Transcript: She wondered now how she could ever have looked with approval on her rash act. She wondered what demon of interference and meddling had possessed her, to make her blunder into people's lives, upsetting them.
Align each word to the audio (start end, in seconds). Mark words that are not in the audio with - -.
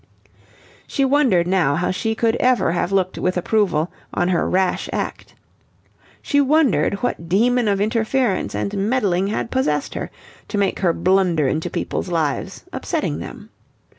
She 0.87 1.05
wondered 1.05 1.45
now 1.45 1.75
how 1.75 1.91
she 1.91 2.15
could 2.15 2.35
ever 2.37 2.71
have 2.71 2.91
looked 2.91 3.19
with 3.19 3.37
approval 3.37 3.91
on 4.11 4.29
her 4.29 4.49
rash 4.49 4.89
act. 4.91 5.35
She 6.23 6.41
wondered 6.41 6.95
what 7.03 7.29
demon 7.29 7.67
of 7.67 7.79
interference 7.79 8.55
and 8.55 8.89
meddling 8.89 9.27
had 9.27 9.51
possessed 9.51 9.93
her, 9.93 10.09
to 10.47 10.57
make 10.57 10.79
her 10.79 10.91
blunder 10.91 11.47
into 11.47 11.69
people's 11.69 12.09
lives, 12.09 12.63
upsetting 12.73 13.19
them. 13.19 13.51